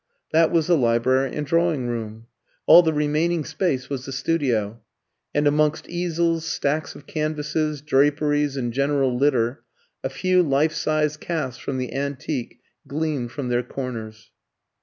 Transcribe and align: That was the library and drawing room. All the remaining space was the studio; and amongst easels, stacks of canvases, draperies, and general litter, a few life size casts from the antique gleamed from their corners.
That 0.31 0.49
was 0.49 0.65
the 0.65 0.75
library 0.75 1.35
and 1.35 1.45
drawing 1.45 1.85
room. 1.85 2.25
All 2.65 2.81
the 2.81 2.91
remaining 2.91 3.45
space 3.45 3.87
was 3.87 4.03
the 4.07 4.11
studio; 4.11 4.81
and 5.31 5.45
amongst 5.45 5.87
easels, 5.87 6.43
stacks 6.43 6.95
of 6.95 7.05
canvases, 7.05 7.83
draperies, 7.83 8.57
and 8.57 8.73
general 8.73 9.15
litter, 9.15 9.61
a 10.03 10.09
few 10.09 10.41
life 10.41 10.73
size 10.73 11.17
casts 11.17 11.59
from 11.59 11.77
the 11.77 11.93
antique 11.93 12.61
gleamed 12.87 13.31
from 13.31 13.49
their 13.49 13.61
corners. 13.61 14.31